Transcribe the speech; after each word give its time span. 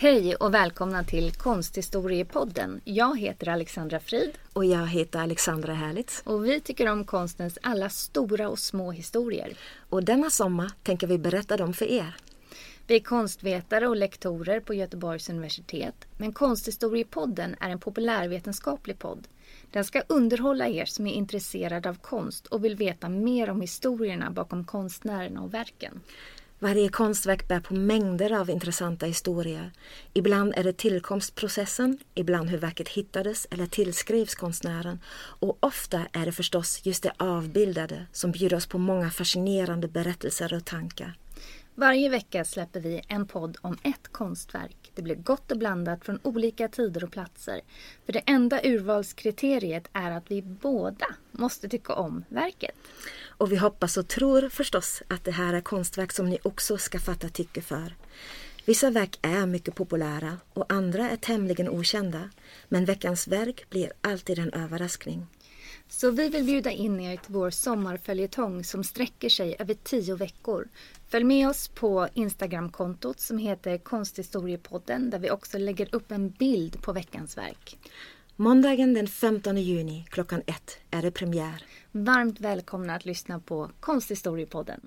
Hej 0.00 0.34
och 0.34 0.54
välkomna 0.54 1.04
till 1.04 1.32
Konsthistoriepodden. 1.32 2.80
Jag 2.84 3.18
heter 3.18 3.48
Alexandra 3.48 4.00
Frid. 4.00 4.38
Och 4.52 4.64
jag 4.64 4.86
heter 4.86 5.18
Alexandra 5.18 5.74
Härlitz. 5.74 6.22
Och 6.24 6.44
vi 6.44 6.60
tycker 6.60 6.88
om 6.88 7.04
konstens 7.04 7.58
alla 7.62 7.88
stora 7.88 8.48
och 8.48 8.58
små 8.58 8.92
historier. 8.92 9.56
Och 9.88 10.04
denna 10.04 10.30
sommar 10.30 10.70
tänker 10.82 11.06
vi 11.06 11.18
berätta 11.18 11.56
dem 11.56 11.74
för 11.74 11.84
er. 11.84 12.16
Vi 12.86 12.96
är 12.96 13.00
konstvetare 13.00 13.88
och 13.88 13.96
lektorer 13.96 14.60
på 14.60 14.74
Göteborgs 14.74 15.30
universitet. 15.30 16.06
Men 16.18 16.32
Konsthistoriepodden 16.32 17.56
är 17.60 17.70
en 17.70 17.80
populärvetenskaplig 17.80 18.98
podd. 18.98 19.28
Den 19.70 19.84
ska 19.84 20.02
underhålla 20.06 20.68
er 20.68 20.84
som 20.84 21.06
är 21.06 21.12
intresserade 21.12 21.88
av 21.88 21.94
konst 21.94 22.46
och 22.46 22.64
vill 22.64 22.76
veta 22.76 23.08
mer 23.08 23.50
om 23.50 23.60
historierna 23.60 24.30
bakom 24.30 24.64
konstnärerna 24.64 25.40
och 25.40 25.54
verken. 25.54 26.00
Varje 26.60 26.88
konstverk 26.88 27.48
bär 27.48 27.60
på 27.60 27.74
mängder 27.74 28.32
av 28.32 28.50
intressanta 28.50 29.06
historier. 29.06 29.72
Ibland 30.12 30.52
är 30.56 30.64
det 30.64 30.72
tillkomstprocessen, 30.76 31.98
ibland 32.14 32.50
hur 32.50 32.58
verket 32.58 32.88
hittades 32.88 33.46
eller 33.50 33.66
tillskrivs 33.66 34.34
konstnären 34.34 35.00
och 35.14 35.58
ofta 35.60 36.06
är 36.12 36.26
det 36.26 36.32
förstås 36.32 36.80
just 36.82 37.02
det 37.02 37.12
avbildade 37.16 38.06
som 38.12 38.32
bjuder 38.32 38.56
oss 38.56 38.66
på 38.66 38.78
många 38.78 39.10
fascinerande 39.10 39.88
berättelser 39.88 40.54
och 40.54 40.64
tankar. 40.64 41.16
Varje 41.78 42.08
vecka 42.08 42.44
släpper 42.44 42.80
vi 42.80 43.02
en 43.08 43.26
podd 43.26 43.56
om 43.60 43.78
ett 43.82 44.08
konstverk. 44.12 44.92
Det 44.94 45.02
blir 45.02 45.14
gott 45.14 45.52
och 45.52 45.58
blandat 45.58 46.04
från 46.04 46.20
olika 46.22 46.68
tider 46.68 47.04
och 47.04 47.10
platser. 47.12 47.60
För 48.06 48.12
det 48.12 48.22
enda 48.26 48.60
urvalskriteriet 48.64 49.88
är 49.92 50.10
att 50.10 50.30
vi 50.30 50.42
båda 50.42 51.06
måste 51.32 51.68
tycka 51.68 51.94
om 51.94 52.24
verket. 52.28 52.74
Och 53.26 53.52
vi 53.52 53.56
hoppas 53.56 53.96
och 53.96 54.08
tror 54.08 54.48
förstås 54.48 55.02
att 55.08 55.24
det 55.24 55.30
här 55.30 55.54
är 55.54 55.60
konstverk 55.60 56.12
som 56.12 56.28
ni 56.28 56.38
också 56.42 56.78
ska 56.78 56.98
fatta 56.98 57.28
tycke 57.28 57.62
för. 57.62 57.94
Vissa 58.64 58.90
verk 58.90 59.18
är 59.22 59.46
mycket 59.46 59.74
populära 59.74 60.36
och 60.52 60.72
andra 60.72 61.10
är 61.10 61.16
tämligen 61.16 61.68
okända. 61.68 62.30
Men 62.68 62.84
veckans 62.84 63.28
verk 63.28 63.70
blir 63.70 63.92
alltid 64.00 64.38
en 64.38 64.52
överraskning. 64.52 65.26
Så 65.88 66.10
vi 66.10 66.28
vill 66.28 66.44
bjuda 66.44 66.70
in 66.70 67.00
er 67.00 67.16
till 67.16 67.34
vår 67.34 67.50
sommarföljetong 67.50 68.64
som 68.64 68.84
sträcker 68.84 69.28
sig 69.28 69.56
över 69.58 69.74
tio 69.74 70.14
veckor. 70.14 70.68
Följ 71.08 71.24
med 71.24 71.48
oss 71.48 71.68
på 71.68 72.08
Instagramkontot 72.14 73.20
som 73.20 73.38
heter 73.38 73.78
Konsthistoriepodden 73.78 75.10
där 75.10 75.18
vi 75.18 75.30
också 75.30 75.58
lägger 75.58 75.94
upp 75.94 76.10
en 76.10 76.30
bild 76.30 76.82
på 76.82 76.92
veckans 76.92 77.36
verk. 77.36 77.78
Måndagen 78.36 78.94
den 78.94 79.08
15 79.08 79.56
juni 79.56 80.06
klockan 80.10 80.42
ett 80.46 80.78
är 80.90 81.02
det 81.02 81.10
premiär. 81.10 81.64
Varmt 81.92 82.40
välkomna 82.40 82.94
att 82.94 83.04
lyssna 83.04 83.40
på 83.40 83.70
Konsthistoriepodden. 83.80 84.80